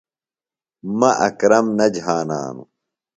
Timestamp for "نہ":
1.77-1.85